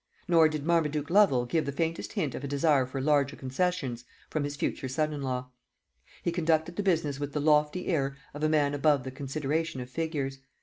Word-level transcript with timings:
Nor 0.27 0.49
did 0.49 0.65
Marmaduke 0.65 1.11
Lovel 1.11 1.45
give 1.45 1.67
the 1.67 1.71
faintest 1.71 2.13
hint 2.13 2.33
of 2.33 2.43
a 2.43 2.47
desire 2.47 2.87
for 2.87 2.99
larger 2.99 3.35
concessions 3.35 4.03
from 4.31 4.45
his 4.45 4.55
future 4.55 4.87
son 4.89 5.13
in 5.13 5.21
law: 5.21 5.51
he 6.23 6.31
conducted 6.31 6.75
the 6.75 6.81
business 6.81 7.19
with 7.19 7.33
the 7.33 7.39
lofty 7.39 7.85
air 7.85 8.17
of 8.33 8.41
a 8.43 8.49
man 8.49 8.73
above 8.73 9.03
the 9.03 9.11
consideration 9.11 9.79
of 9.79 9.91
figures. 9.91 10.39